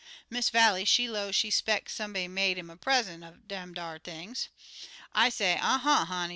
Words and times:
"Miss 0.31 0.49
Vallie, 0.49 0.83
she 0.85 1.07
low 1.07 1.31
she 1.31 1.51
'speck 1.51 1.87
somebody 1.87 2.27
made 2.27 2.57
'im 2.57 2.71
a 2.71 2.75
present 2.75 3.23
er 3.23 3.37
dem 3.45 3.75
ar 3.77 3.99
things. 3.99 4.49
I 5.13 5.29
say, 5.29 5.59
'Uh 5.61 5.75
uh, 5.77 6.05
honey! 6.05 6.29